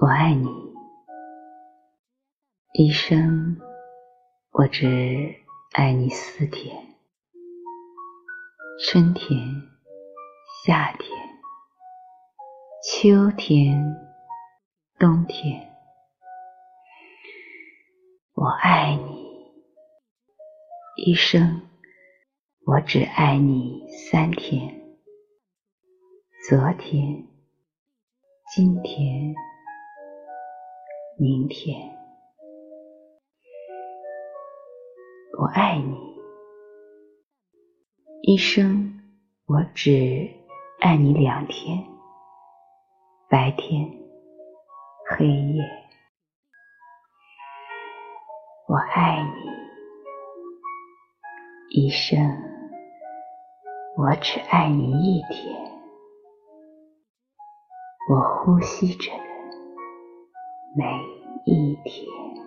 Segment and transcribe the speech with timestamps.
[0.00, 0.48] 我爱你，
[2.72, 3.60] 一生
[4.50, 5.36] 我只
[5.72, 6.96] 爱你四天：
[8.80, 9.38] 春天、
[10.64, 11.08] 夏天、
[12.82, 13.94] 秋天、
[14.98, 15.70] 冬天。
[18.34, 19.52] 我爱你，
[20.96, 21.68] 一生
[22.64, 24.96] 我只爱你三天：
[26.48, 27.28] 昨天、
[28.52, 29.32] 今天。
[31.22, 31.78] 明天，
[35.38, 35.96] 我爱你，
[38.22, 39.00] 一生
[39.46, 40.28] 我只
[40.80, 41.78] 爱你两天，
[43.30, 43.88] 白天、
[45.10, 45.62] 黑夜。
[48.66, 49.22] 我爱
[51.70, 52.18] 你，一生
[53.96, 55.54] 我只爱你一天，
[58.10, 59.12] 我呼吸着。
[60.74, 60.84] 每
[61.44, 62.41] 一天。